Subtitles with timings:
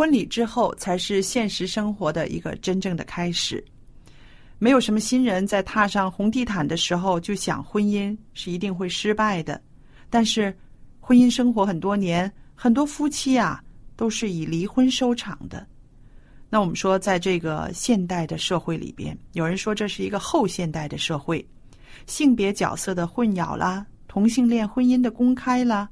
[0.00, 3.62] 婚礼之后才是现实生活的一个真正的开始。
[4.58, 9.60] 没有什么新人在踏上红地毯的时候就想婚姻是一定会失败的。
[10.08, 10.56] 但是，
[11.00, 13.62] 婚姻生活很多年，很多夫妻啊
[13.94, 15.66] 都是以离婚收场的。
[16.48, 21.46] 那我们说，在这个现代的社会里边，有人说这是一个后现代的社会，
[22.06, 25.86] 性别角色的混淆啦，同性恋婚姻的公开啦，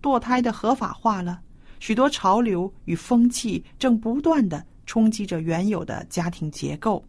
[0.00, 1.42] 堕胎的合法化了。
[1.80, 7.04] 许多潮流与风气正不断的冲击着原有的家庭结构，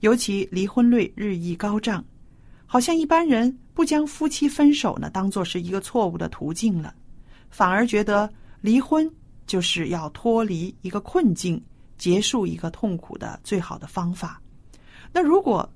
[0.00, 2.04] 尤其离婚率日益高涨，
[2.66, 6.94] 好像一般人不将夫妻分手呢当做是一个错误的途径了，
[7.48, 8.28] 反而觉得
[8.60, 9.10] 离婚
[9.46, 11.62] 就是要脱离一个困境、
[11.96, 14.42] 结束一个痛苦的最好的方法。
[15.12, 15.68] 那如果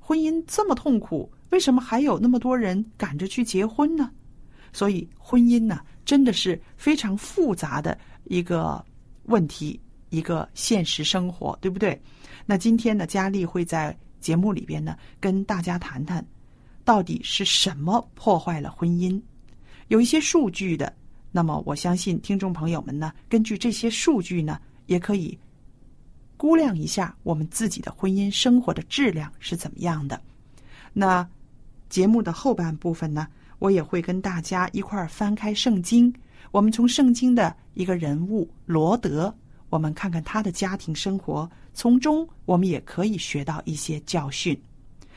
[0.00, 4.10] 婚姻这么痛苦，为什么还有那么多人赶着去结婚呢？
[4.72, 5.80] 所以婚姻呢？
[6.06, 8.82] 真的是非常复杂的一个
[9.24, 9.78] 问题，
[10.08, 12.00] 一个现实生活，对不对？
[12.46, 16.24] 那今天呢，佳丽会在节目里边呢，跟大家谈谈，
[16.84, 19.20] 到底是什么破坏了婚姻？
[19.88, 20.94] 有一些数据的，
[21.32, 25.36] 那么我相信听众朋友们呢，根据这些数据呢，也可以
[26.36, 30.20] 估量一下我们自己的婚姻生活的质量是怎么样的。
[30.92, 31.28] 那
[31.88, 33.26] 节目的后半部分呢？
[33.58, 36.12] 我也会跟大家一块儿翻开圣经，
[36.50, 39.34] 我们从圣经的一个人物罗德，
[39.70, 44.58] 我们看看他的家庭生活，从中我们也可以学到一些教训。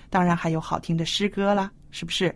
[0.10, 2.34] 当然还有好听的诗歌啦，是不是？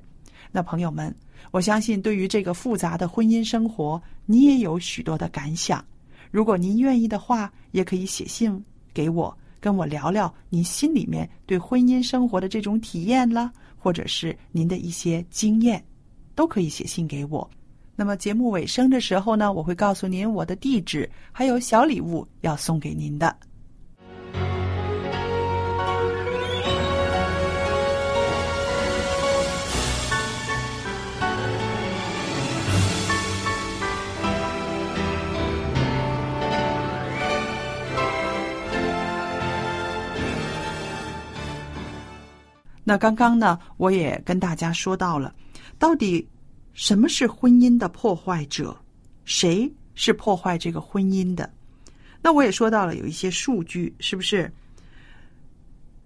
[0.52, 1.14] 那朋友们，
[1.52, 5.84] 我相信对于这个复杂的婚姻生活，你也有许多的感想。
[6.30, 15.84] 如果您愿意的话，也可以写信给我，跟我聊聊您心里面对婚姻生活的这种体验啦，或者是您的一些经验。
[16.36, 17.50] 都可以写信给我。
[17.96, 23.36] 那么节目尾声的时候呢，我会告诉您我的地址，还有小礼物要送给您的。
[42.86, 45.34] 那刚刚呢，我也跟大家说到了。
[45.84, 46.26] 到底
[46.72, 48.74] 什么是婚姻的破坏者？
[49.26, 51.52] 谁是破坏这个婚姻的？
[52.22, 54.50] 那我也说到了有一些数据，是不是？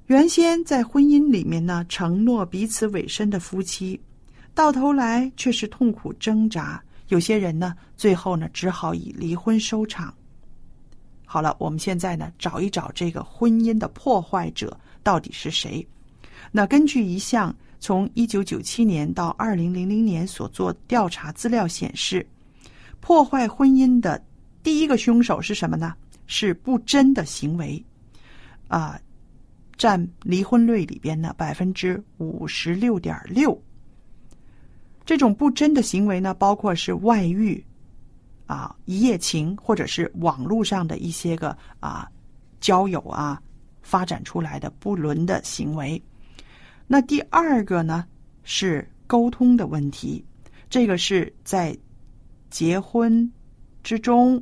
[0.07, 4.01] 原先在婚姻里面呢，承诺彼此委身的夫妻，
[4.55, 6.83] 到头来却是痛苦挣扎。
[7.09, 10.11] 有些人呢，最后呢，只好以离婚收场。
[11.23, 15.87] 好了，我们现在呢，找一找这个婚姻的破坏者到底是谁？
[16.51, 17.55] 那根据一项。
[17.79, 22.25] 从一九九七年到二零零零年所做调查资料显示，
[22.99, 24.21] 破坏婚姻的
[24.63, 25.93] 第一个凶手是什么呢？
[26.25, 27.83] 是不贞的行为。
[28.67, 28.99] 啊，
[29.77, 33.57] 占离婚率里边呢百分之五十六点六。
[35.05, 37.63] 这种不贞的行为呢，包括是外遇。
[38.45, 42.09] 啊，一夜情或者是网络上的一些个啊
[42.59, 43.41] 交友啊
[43.81, 46.01] 发展出来的不伦的行为。
[46.87, 48.05] 那第二个呢
[48.43, 50.23] 是沟通的问题，
[50.69, 51.77] 这个是在
[52.49, 53.29] 结婚
[53.83, 54.41] 之中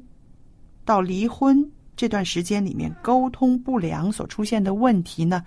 [0.86, 5.44] 到离婚这段时间里面沟通不良所出现的问题呢，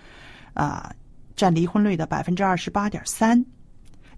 [0.55, 0.93] 啊
[1.37, 3.43] 占离婚率的百分之二十八点三。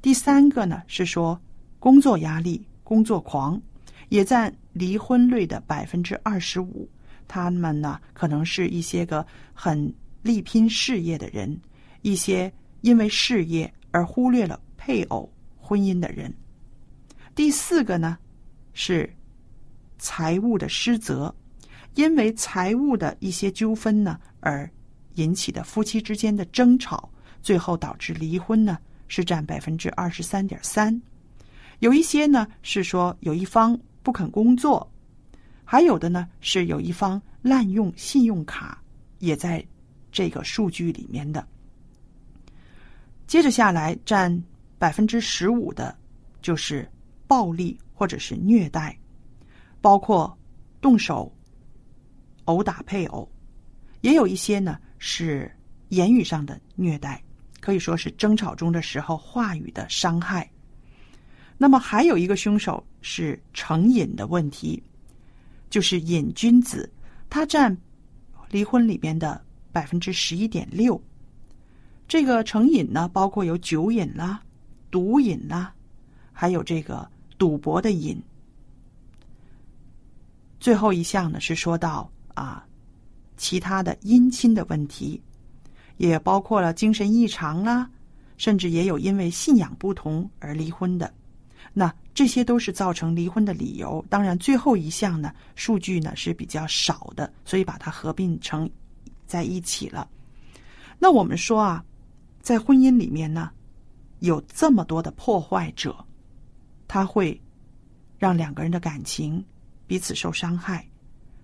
[0.02, 1.40] 第三个呢是说
[1.78, 3.60] 工作压力、工作狂。
[4.08, 6.88] 也占离婚率的百分之二十五，
[7.28, 9.24] 他们呢可能是一些个
[9.54, 11.56] 很力拼事业的人，
[12.02, 16.32] 一些因为事业而忽略了配偶婚姻的人。
[17.34, 18.18] 第四个呢
[18.72, 19.12] 是
[19.98, 21.34] 财务的失责，
[21.94, 24.68] 因为财务的一些纠纷呢而
[25.14, 27.10] 引起的夫妻之间的争吵，
[27.42, 28.78] 最后导致离婚呢
[29.08, 31.00] 是占百分之二十三点三。
[31.78, 33.78] 有一些呢是说有一方。
[34.02, 34.90] 不肯工作，
[35.62, 38.82] 还有的呢是有一方滥用信用卡，
[39.18, 39.62] 也在
[40.10, 41.46] 这个数据里面的。
[43.30, 44.42] 接着下来占
[44.76, 45.96] 百分之十五的，
[46.42, 46.90] 就是
[47.28, 48.98] 暴力或者是虐待，
[49.80, 50.36] 包括
[50.80, 51.32] 动手、
[52.46, 53.30] 殴打配偶，
[54.00, 55.48] 也有一些呢是
[55.90, 57.22] 言语上的虐待，
[57.60, 60.50] 可以说是争吵中的时候话语的伤害。
[61.56, 64.82] 那么还有一个凶手是成瘾的问题，
[65.70, 66.92] 就是瘾君子，
[67.28, 67.78] 他占
[68.50, 69.40] 离婚里边的
[69.70, 71.00] 百分之十一点六。
[72.10, 74.42] 这个成瘾呢，包括有酒瘾啦、
[74.90, 75.72] 毒瘾啦，
[76.32, 77.08] 还有这个
[77.38, 78.20] 赌博的瘾。
[80.58, 82.66] 最后一项呢是说到啊，
[83.36, 85.22] 其他的姻亲的问题，
[85.98, 87.88] 也包括了精神异常啦，
[88.36, 91.14] 甚至也有因为信仰不同而离婚的。
[91.72, 94.04] 那这些都是造成离婚的理由。
[94.10, 98.68] 当然，最后一项呢，数据呢是比较少的，所以把它合并成
[99.28, 100.10] 在一起了。
[100.98, 101.84] 那我们说啊，
[102.40, 103.50] 在婚姻里面呢，
[104.20, 105.94] 有这么多的破坏者，
[106.88, 107.40] 他会
[108.18, 109.44] 让两个人的感情
[109.86, 110.86] 彼此受伤害。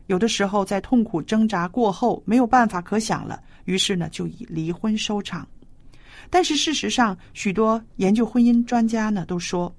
[0.06, 5.46] 有的时候在痛苦挣扎过后没有办法可想了，于是呢就以离婚收场。
[6.30, 9.74] 但是事实上，许多研究婚姻专家呢都说。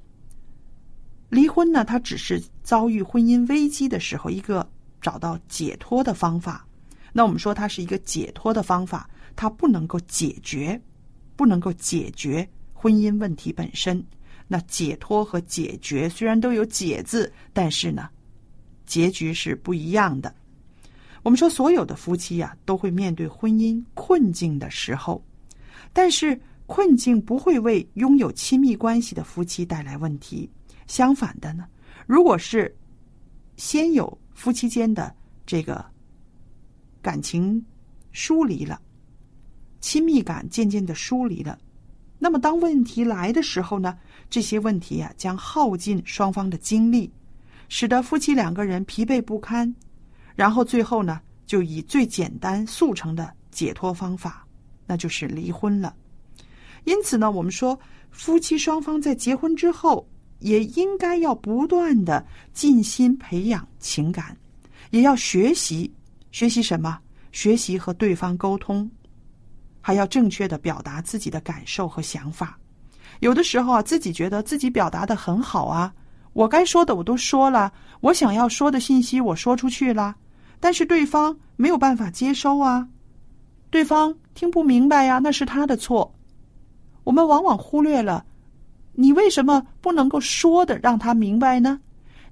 [1.30, 4.66] 离婚呢，它只是遭遇婚姻危机的时候一个
[5.02, 6.66] 找到解脱的方法。
[7.12, 10.80] 那我们说它是一个解脱的方法，它不能够解决，
[11.38, 14.06] 不能够解决婚姻问题本身。
[14.50, 18.10] 那解脱和解决虽然都有“解”字，但是呢，
[18.86, 20.34] 结局是不一样的。
[21.24, 25.22] 我们说所有的夫妻呀，都会面对婚姻困境的时候，
[25.92, 30.50] 但是困境不会为拥有亲密关系的夫妻带来问题。
[30.86, 31.66] 相反的呢，
[32.06, 32.74] 如果是
[33.57, 35.13] 先有夫妻间的
[35.45, 35.86] 这个
[37.01, 37.62] 感情
[38.13, 38.81] 疏离了，
[39.88, 41.57] 亲密感渐渐的疏离了，
[42.19, 43.98] 那么当问题来的时候呢，
[44.30, 47.10] 这些问题呀将耗尽双方的精力，
[47.69, 49.74] 使得夫妻两个人疲惫不堪，
[50.36, 54.45] 然后最后呢就以最简单速成的解脱方法，
[54.86, 55.96] 那就是离婚了。
[56.84, 57.79] 因此呢，我们说
[58.12, 60.06] 夫妻双方在结婚之后。
[60.39, 64.38] 也应该要不断的尽心培养情感，
[64.91, 65.91] 也要学习
[66.29, 67.00] 学习什么？
[67.32, 68.88] 学习和对方沟通，
[69.88, 72.60] 还要正确的表达自己的感受和想法。
[73.22, 75.94] 有的时候啊，自己觉得自己表达的很好啊，
[76.34, 80.13] 我该说的我都说了，我想要说的信息我说出去了，
[80.60, 82.86] 但是对方没有办法接收啊，
[83.70, 86.13] 对方听不明白呀，那是他的错。
[87.06, 88.25] 我们往往忽略了。
[88.91, 91.79] 你为什么不能够说的让他明白呢？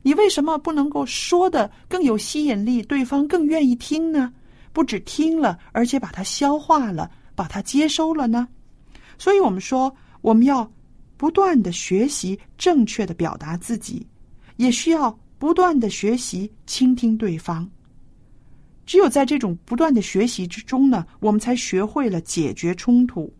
[0.01, 4.33] 你为什么不能够说的更有吸引力，对方更愿意听呢？
[4.73, 8.47] 不止听了，而且把它消化了，把它接收了呢？
[9.17, 10.69] 所以我们说，我们要
[11.17, 14.05] 不断的学习正确的表达自己，
[14.55, 17.69] 也需要不断的学习倾听对方。
[18.85, 23.31] 只有在这种不断的学习之中呢，我们才学会了解决冲突，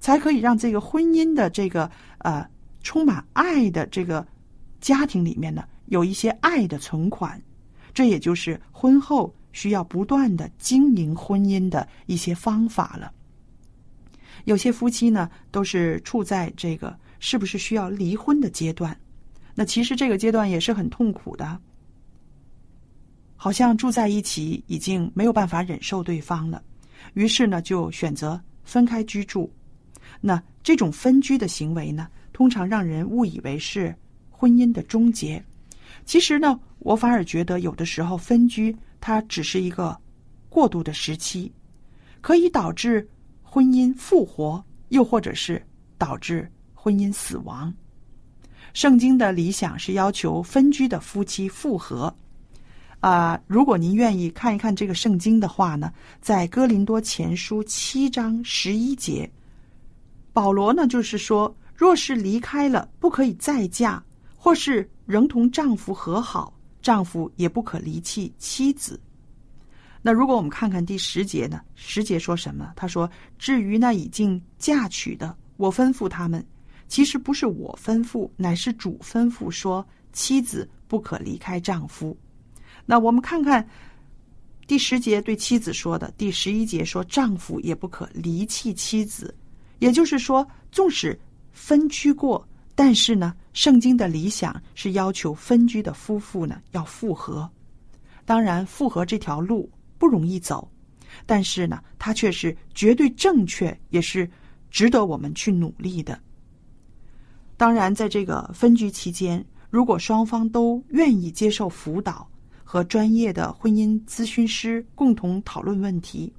[0.00, 2.44] 才可以让这个婚姻的这个呃。
[2.86, 4.26] 充满爱的这个
[4.78, 7.42] 家庭里面呢，有一些爱的存款，
[7.94, 13.10] 这也就是婚后需要不断的经营婚姻的一些方法了。
[14.44, 18.96] 有些夫妻呢，都是处在这个是不是需要离婚的阶段，
[19.54, 21.58] 那其实这个阶段也是很痛苦的，
[23.36, 26.62] 好像住在一起已经没有办法忍受对方了，
[27.14, 29.50] 于是呢就选择分开居住。
[30.20, 33.94] 那这种分居的行为呢，通常让人误以为是
[34.30, 35.42] 婚姻的终结。
[36.04, 39.98] 其实呢，我反而觉得有的时候分居它只是一个
[40.48, 41.50] 过渡的时期，
[42.20, 43.06] 可以导致
[43.54, 45.64] 婚姻复活，又或者是
[45.96, 47.72] 导致婚姻死亡。
[48.72, 52.12] 圣经的理想是要求分居的夫妻复合。
[52.98, 59.30] 啊，如果您愿意看一看这个圣经的话呢，在哥林多前书七章十一节，
[60.32, 64.02] 保罗呢就是说，若是离开了，不可以再嫁，
[64.34, 69.00] 或是仍同丈夫和好，丈夫也不可离弃妻子。
[70.06, 72.74] 那如果我们看看第十节呢，十节说什么？
[72.76, 76.44] 他说：“至于那已经嫁娶的，我吩咐他们，
[76.88, 79.82] 其实不是我吩咐，乃是主吩咐说，
[80.12, 82.14] 妻子不可离开丈夫。”
[82.84, 83.66] 那我们看看
[84.66, 89.34] 第十节对妻子说的，第十一节说丈夫也不可离弃妻子，
[89.78, 91.18] 也就是说，纵使
[91.50, 97.50] 分居过，但是呢，圣经的理想是要求分居的夫妇呢要复合。
[98.26, 100.70] 当然，复合这条路不容易走，
[101.26, 104.30] 但是呢，它却是绝对正确，也是
[104.70, 106.18] 值得我们去努力的。
[107.56, 112.28] 当然，在这个分居期间，如果双方都愿意接受辅导。
[112.66, 116.32] 和专业的婚姻咨询师共同讨论问题，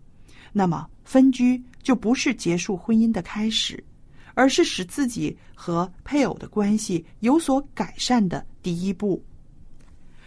[0.51, 3.81] 那么分居就不是结束婚姻的开始，
[4.33, 9.23] 而是使自己和配偶的关系有所改善的第一步。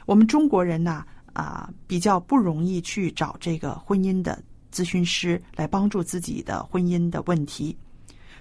[0.07, 4.43] 我们中国人呐，啊比较不容易去找这个婚姻的
[4.73, 7.77] 咨询师来帮助自己的婚姻的问题，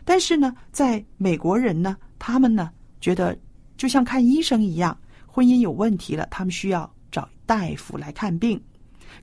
[0.03, 3.37] 但是呢，在美国人呢，他们呢觉得
[3.77, 6.91] 就像看医生一样，婚姻有问题了，他们需要。
[7.09, 8.61] 找大夫来看病。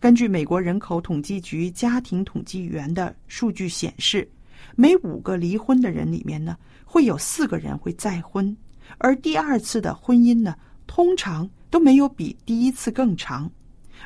[0.00, 4.28] 根据美国人口统计局家庭统计员的数据显示，
[4.74, 8.56] 每五个离婚的人里面呢，会有四个人会再婚，
[8.96, 10.56] 而第二次的婚姻呢，
[10.86, 13.50] 通常都没有比第一次更长，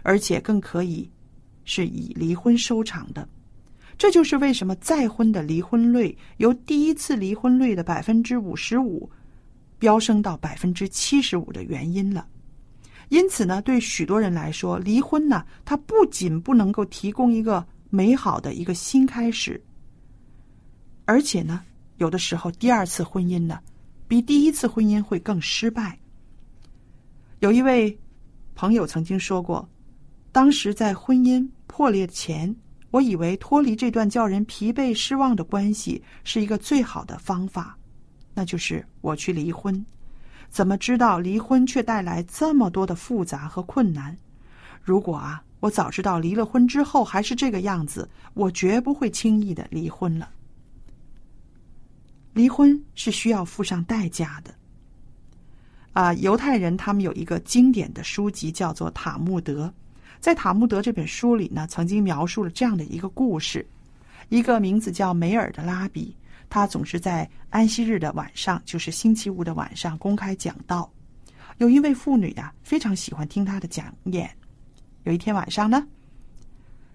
[0.02, 1.06] 而且更可以
[1.66, 3.28] 是以离婚收场的。
[3.98, 9.06] 这就是为什么再婚的离婚率由第一次离婚率的百分之五十五
[9.78, 12.26] 飙升到百分之七十五的原因了。
[13.10, 19.62] 因此呢，对许多人来说，离婚呢，它不仅不能够提供一个美好的一个新开始，
[21.04, 21.60] 而且呢，
[21.98, 23.60] 有的时候第二次婚姻呢，
[24.06, 25.98] 比第一次婚姻会更失败。
[27.40, 27.97] 有一位
[28.57, 29.68] 朋友曾经说过，
[30.33, 32.52] 当时在婚姻破裂前，
[32.90, 37.78] 我以为脱离这段叫人疲惫失望的关系是一个最好的方法，
[38.35, 39.85] 那就是我去离婚。
[40.49, 44.16] 怎么知道离婚却带来这么多的复杂和困难？
[44.83, 50.28] 如果啊，我早知道离了婚之后还是这个样子，我绝不会轻易的离婚了。
[52.33, 54.52] 离婚是需要付上代价的。
[55.92, 59.66] 啊，犹太人他们有一个经典的书籍叫做《塔木德》，
[60.21, 63.66] 在《塔木德》这本书里呢，曾经描述了这样的一个故事：
[64.28, 66.14] 一个名字叫梅尔的拉比。
[66.50, 70.90] 他总是在安息日的晚上，就是星期五的晚上公开讲道。
[71.59, 74.30] 有一位妇女呀，非常喜欢听他的讲演。
[75.02, 75.87] 有一天晚上呢，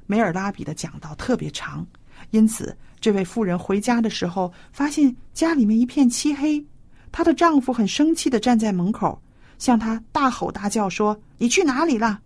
[0.08, 1.86] 梅尔拉比的讲道特别长，
[2.32, 6.64] 因此这位妇人回家的时候，发现家里面一片漆黑。
[7.14, 9.22] 她的丈夫很生气的站在门口，
[9.60, 12.20] 向她大吼大叫说：“你去哪里了？”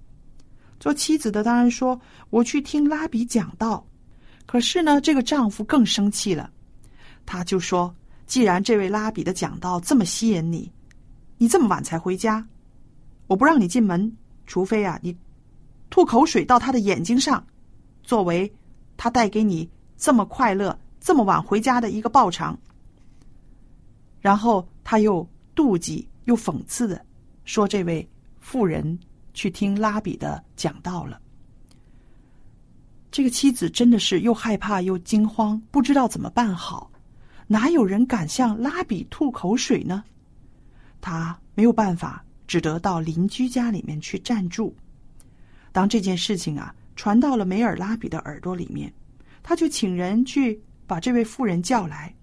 [0.79, 1.99] 做妻子的当然说
[2.31, 3.85] ：“我去听拉比讲道。”
[4.47, 6.49] 可是呢，这个丈夫更生气了。
[7.25, 7.93] 他就说
[8.25, 10.71] ：“既然这位拉比的讲道这么吸引你，
[11.37, 12.47] 你这么晚才回家，
[13.27, 14.15] 我不让你进门，
[14.45, 15.17] 除非啊你
[15.89, 17.45] 吐口水到他的眼睛上，
[18.03, 18.49] 作为
[18.95, 22.57] 他带给你这么快乐、这么晚回家的一个报偿。”
[24.27, 27.01] 然后他又妒忌又讽刺的
[27.45, 28.05] 说：“这位
[28.41, 28.99] 妇人
[29.33, 31.17] 去听拉比的讲道了。”
[33.09, 36.91] 这个妻子真的是又害怕又惊慌，不知道怎么办好。
[37.47, 40.03] 哪有人敢向拉比吐口水呢？
[40.99, 44.75] 他没有办法，只得到邻居家里面去暂住。
[45.71, 48.93] 当这件事情啊传到了梅尔拉比的耳朵里面，
[49.41, 52.13] 他就请人去把这位妇人叫来。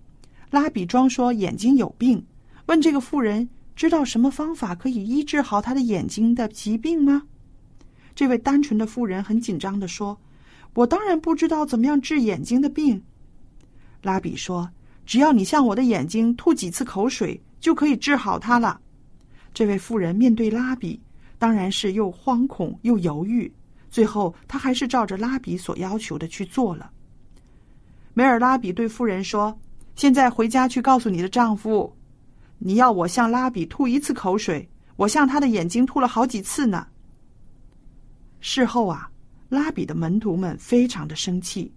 [0.55, 2.25] 拉比装说眼睛有病，
[2.67, 7.25] 问这个妇人知道什么方法可以医治好他的眼睛的疾病吗？
[8.15, 10.17] 这位单纯的妇人很紧张的说
[10.75, 13.03] ：“我当然不知道怎么样治眼睛的病。”
[14.03, 14.71] 拉比说。
[15.07, 18.81] 只要你向我的眼睛吐几次口水，就可以治好它了。
[19.53, 20.99] 这位妇人面对拉比，
[21.39, 23.53] 当然是又惶恐又犹豫。
[23.91, 26.91] 最后，她还是照着拉比所要求的去做了。
[28.15, 29.55] 梅尔拉比对妇人说
[29.97, 31.95] ：“现在回家去告诉你的丈夫，
[32.59, 36.87] 你要我向拉比吐一次口水，我向他的眼睛吐了好几次呢。”
[38.41, 39.09] 事后啊，
[39.49, 41.73] 拉比的门徒们非常的生气，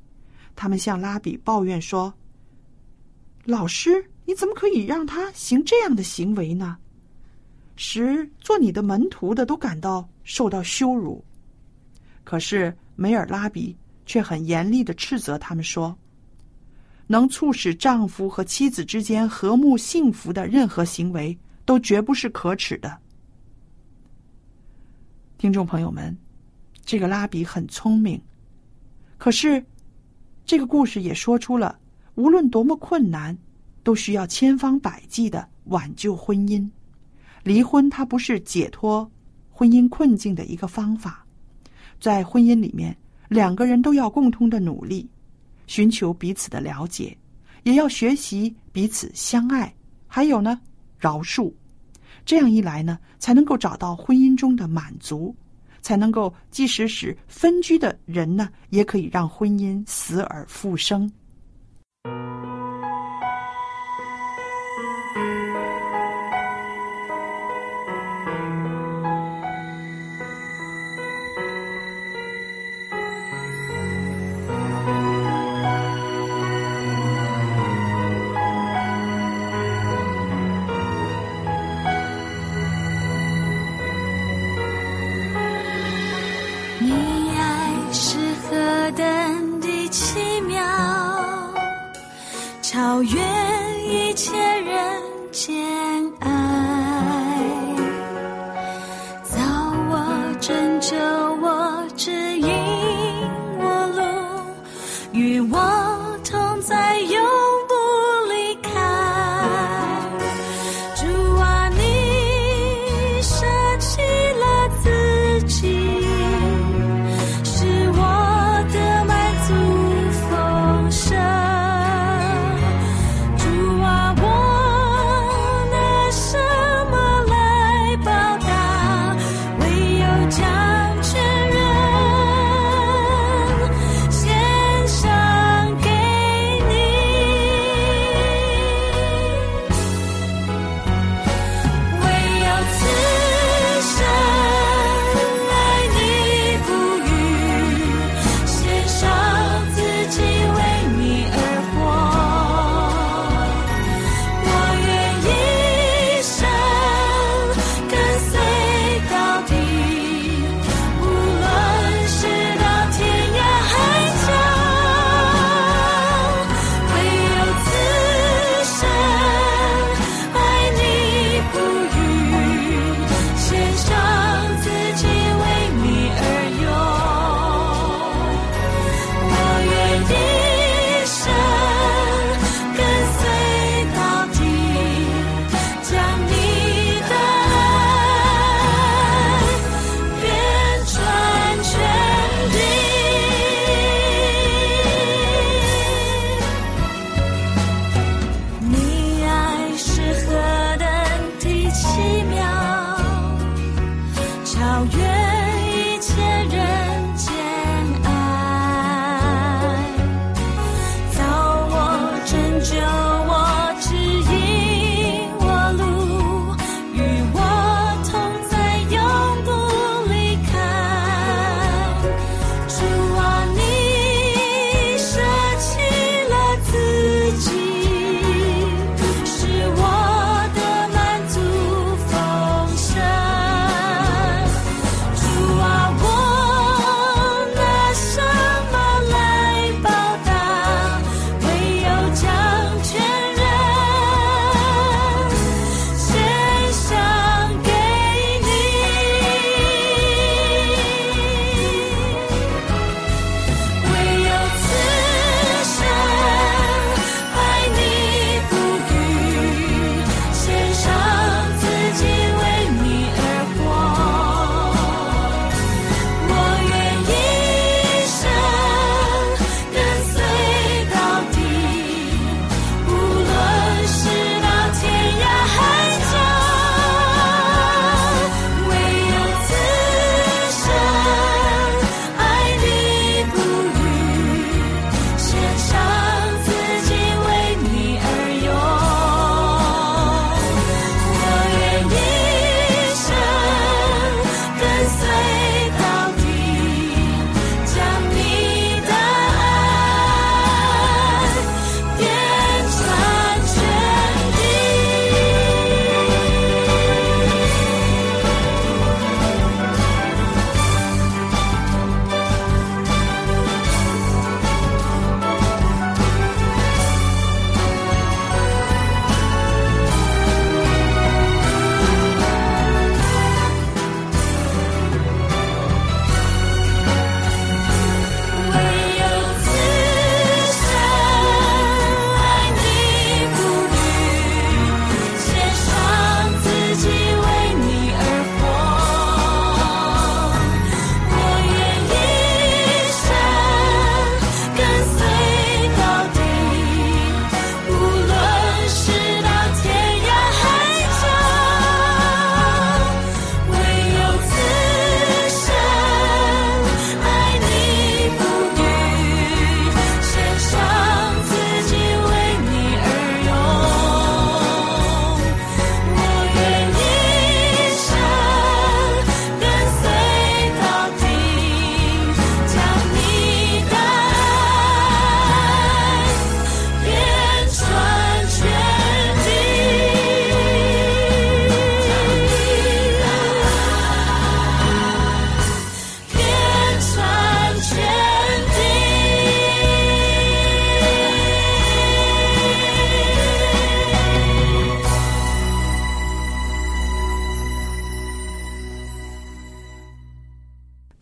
[0.55, 2.13] 他们向拉比抱怨说
[3.45, 6.77] ：“老师，你怎么可以让他行这样的行为呢？
[7.75, 11.23] 使做你的门徒的都感到受到羞辱。”
[12.25, 15.97] 可是梅尔拉比却很严厉的斥责他们说。
[17.07, 22.97] 能促使丈夫和妻子之间和睦幸福的任何行为，都绝不是可耻的。
[25.37, 26.15] 听众朋友们，
[26.83, 28.21] 这个拉比很聪明，
[29.17, 29.63] 可是
[30.45, 31.79] 这个故事也说出了，
[32.15, 33.37] 无论多么困难，
[33.83, 36.69] 都需要千方百计的挽救婚姻。
[37.43, 39.09] 离婚它不是解脱
[39.49, 41.25] 婚姻困境的一个方法，
[42.01, 42.97] 在婚姻里面，
[43.29, 45.09] 两个人都要共同的努力。
[45.67, 47.15] 寻求彼此的了解，
[47.63, 49.71] 也要学习彼此相爱，
[50.07, 50.59] 还有呢，
[50.97, 51.53] 饶恕。
[52.25, 55.35] 这样一来呢，才能够找到婚姻中的满足，
[55.81, 61.09] 才能够即使使分居的人呢，也可以让婚姻死而复生。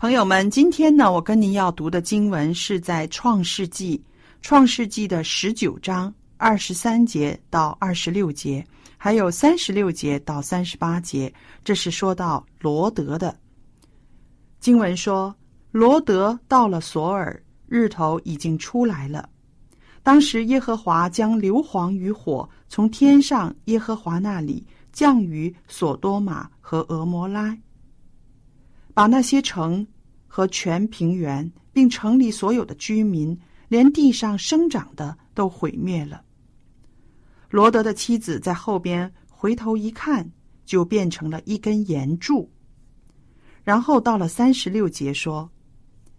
[0.05, 3.97] 朋友们，今天呢，我跟您要读的经文是在《创世纪》
[4.39, 8.63] 创世纪的十九章二十三节到二十六节，
[8.97, 11.33] 还有三十六节到三十八节。
[11.63, 13.35] 这是说到罗德的
[14.59, 15.35] 经文说，
[15.71, 19.27] 罗德到了索尔，日头已经出来了。
[20.03, 24.63] 当时耶和华将硫磺与火从天上耶和华那里
[24.93, 27.57] 降于索多玛和俄摩拉，
[28.93, 29.83] 把那些城。
[30.35, 36.21] 和全平原，并城里所有的居民，连地上生长的都毁灭了。
[37.49, 40.29] 罗德的妻子在后边回头一看，
[40.65, 42.51] 就变成了一根岩柱。
[43.63, 45.49] 然后到了三十六节说，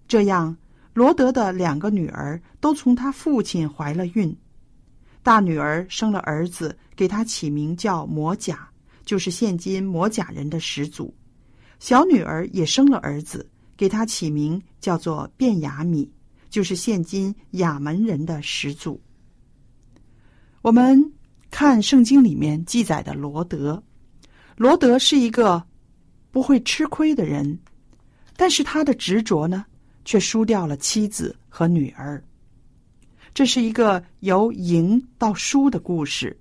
[0.08, 0.56] 这样
[0.94, 4.34] 罗德的两个女儿都从他父亲怀了孕，
[5.22, 8.66] 大女儿生了儿子，给他起名叫摩甲，
[9.04, 11.12] 就是现今摩甲人的始祖；
[11.78, 13.46] 小女儿也生了儿子。
[13.76, 16.10] 给他起名叫做卞雅米，
[16.48, 19.00] 就是现今雅门人的始祖。
[20.62, 21.12] 我们
[21.50, 23.82] 看圣经里面记载的罗德，
[24.56, 25.62] 罗德是一个
[26.30, 27.58] 不会吃亏的人，
[28.36, 29.64] 但是他的执着呢，
[30.04, 32.22] 却输掉了妻子和女儿。
[33.32, 36.36] 这是一个由赢到输的故事。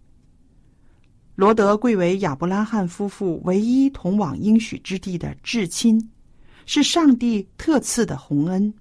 [1.36, 6.02] 罗德贵为亚伯拉罕夫妇唯一同往应许之地的至亲。
[6.66, 8.74] 是上帝特赐的洪恩，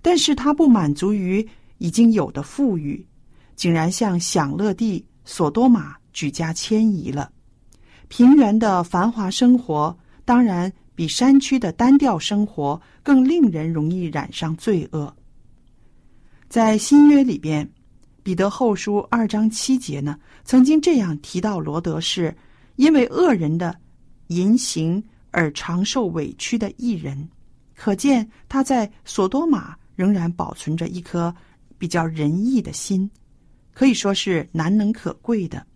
[0.00, 1.46] 但是他不满足于
[1.78, 3.04] 已经有的富裕，
[3.56, 7.30] 竟然向享乐地索多玛举家迁移了。
[8.08, 15.14] 平原的繁华生活，当然比山区的单调生活更令人容易染上罪恶。
[16.48, 17.66] 在新约里边，
[18.22, 22.36] 彼得后书二章七节呢，曾经这样提到罗德是
[22.76, 23.74] 因为恶人的
[24.26, 25.02] 淫行。
[25.32, 27.28] 而常受委屈的艺人，
[27.74, 31.34] 可见他在索多玛仍然保存着一颗
[31.76, 33.10] 比较仁义的心，
[33.74, 35.66] 可以说是难能可贵的。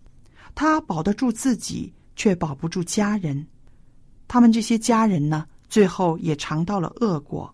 [0.54, 3.44] 他保得住自己，却保不住家人。
[4.28, 7.52] 他们这些家人呢，最后也尝到了恶果。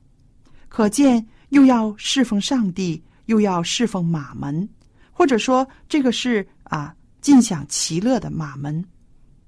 [0.68, 4.68] 可见又要侍奉上帝，又要侍奉马门，
[5.10, 8.84] 或者说这个是啊尽享其乐的马门，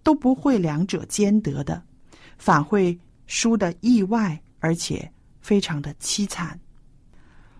[0.02, 1.82] 都不会两者兼得的。
[2.38, 6.58] 反会输的意外，而且非常的凄惨。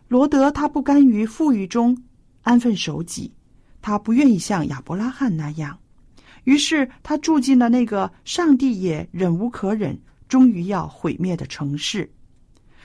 [0.09, 1.97] 罗德他不甘于富裕中
[2.43, 3.33] 安分守己，
[3.81, 5.79] 他不愿意像亚伯拉罕那样，
[6.45, 12.11] 于是他住进了那个上帝也忍无可忍，终于要毁灭的城市。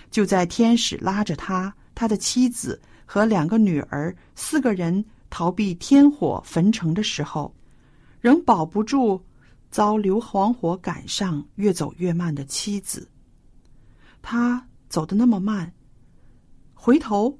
[0.10, 7.54] 就在天使拉着他、他的妻子和两个女儿四个人逃避天火焚城的时候，
[8.22, 9.22] 仍保不住。
[9.70, 13.08] 遭硫磺火赶上，越走越慢的妻子。
[14.22, 15.72] 他走得那么慢，
[16.74, 17.38] 回头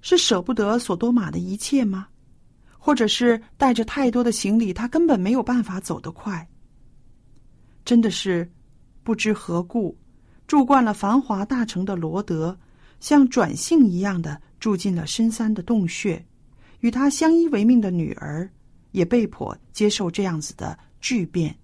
[0.00, 2.08] 是舍不得索多玛的一切吗？
[2.78, 6.48] 或者是带着太多的行李，他根本没有办法走得快？
[7.84, 8.50] 真的是
[9.02, 9.96] 不知何故，
[10.46, 12.58] 住惯了繁华大城的罗德，
[13.00, 16.24] 像转性一样的住进了深山的洞穴。
[16.80, 18.48] 与他相依为命的女儿，
[18.92, 20.78] 也被迫接受这样子的。
[21.00, 21.54] 巨变。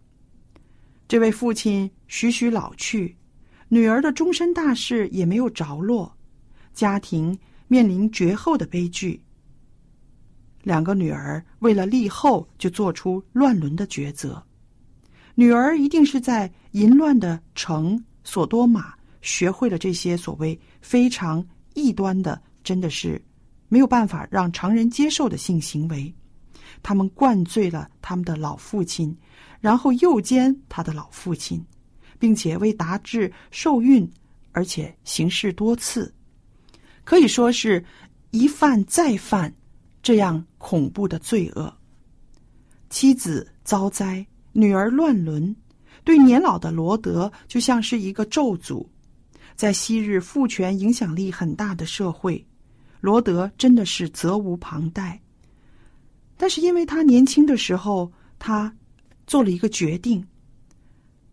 [1.06, 3.16] 这位父亲徐徐老去，
[3.68, 6.16] 女儿的终身大事也没有着落，
[6.72, 9.22] 家庭面临绝后的悲剧。
[10.62, 14.42] 两个女儿为了立后，就做出乱伦的抉择。
[15.34, 23.22] 女儿一定是在淫乱的城索多玛学会了这些所谓非常异端的，真的是
[23.68, 26.12] 没有办法让常人接受的性行为。
[26.84, 29.16] 他们灌醉了他们的老父亲，
[29.58, 31.64] 然后诱奸他的老父亲，
[32.18, 34.08] 并且为达至受孕，
[34.52, 36.14] 而且行事多次，
[37.02, 37.82] 可以说是
[38.30, 39.52] 一犯再犯，
[40.02, 41.74] 这样恐怖的罪恶。
[42.90, 45.56] 妻子遭灾，女儿乱伦，
[46.04, 48.86] 对年老的罗德就像是一个咒诅。
[49.56, 52.44] 在昔日父权影响力很大的社会，
[53.00, 55.18] 罗德真的是责无旁贷。
[56.44, 58.70] 但是，因为他年轻的时候，他
[59.26, 60.22] 做了一个决定，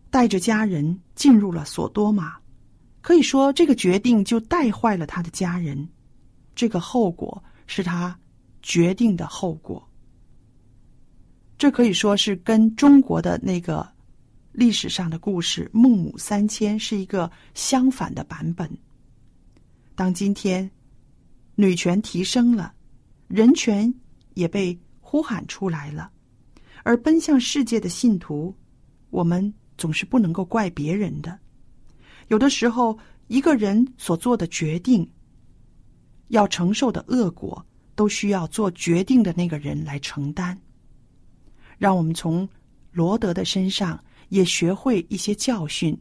[0.10, 2.38] 带着家人进入了索多玛。
[3.02, 5.86] 可以说，这个决定就带坏了他的家人。
[6.56, 8.17] 这个后果是他
[8.62, 9.86] 决定的后果。
[11.58, 13.86] 这可以说是跟中国的那个
[14.54, 18.71] 历史上的故事“孟母三迁”是一个相反的版本。
[19.93, 20.71] 当今天
[21.56, 22.74] 女权提升了，
[23.28, 23.93] 人权
[24.36, 24.80] 也被。
[25.12, 26.10] 呼喊出来了，
[26.84, 28.56] 而奔向世界的信徒，
[29.10, 31.38] 我们总是不能够怪别人的。
[32.30, 32.97] 有的时候，
[33.28, 35.06] 一个人所做的决定，
[36.30, 40.58] 要承受的恶果，都需要做决定的那个人来承担。
[41.78, 42.47] 让我们从
[42.93, 45.93] 罗德的身上也学会一些教训，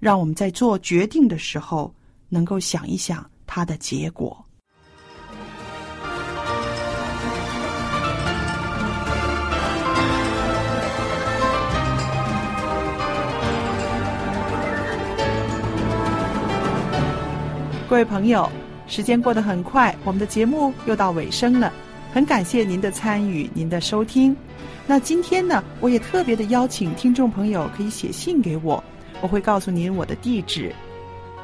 [0.00, 1.94] 让我们在做决定的时候
[2.30, 4.42] 能够想一想他的结果。
[17.94, 18.50] 各位朋友，
[18.88, 21.72] 时间过得很快，我们的节目又到尾声了。
[22.12, 24.36] 很感谢您的参与，您的收听。
[24.84, 28.82] 那今天呢，我也特别的邀请听众朋友可以写信给我，
[29.20, 30.74] 我会告诉您我的地址。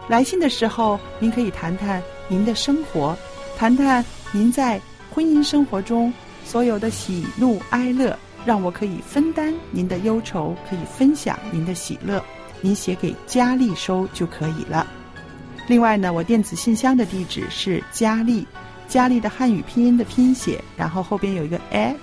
[0.09, 3.17] 来信的时候，您可以谈谈您的生活，
[3.57, 6.13] 谈谈您在婚姻生活中
[6.45, 12.21] 所有的喜怒哀乐，让我可以分担您的忧愁，可以分享您的喜乐。
[12.61, 14.85] 您写给佳丽收就可以了。
[15.71, 18.45] 另外呢，我电子信箱的地址是佳丽，
[18.89, 21.95] 佳丽的汉语拼音的拼写，然后后边有一个 at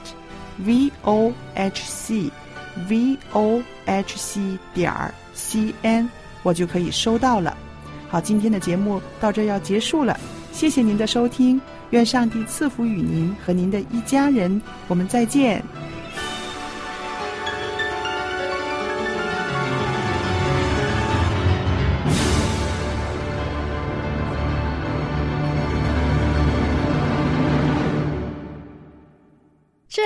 [0.59, 2.31] v o h c
[2.87, 4.93] v o h c 点
[5.33, 6.09] c n，
[6.43, 7.57] 我就可以收到了。
[8.07, 10.17] 好，今天的节目到这要结束了，
[10.53, 15.61] 谢谢您的收听，愿上帝赐福与您和您的一家人，我们再见。